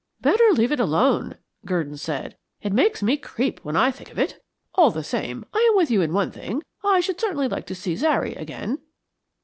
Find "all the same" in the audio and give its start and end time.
4.73-5.45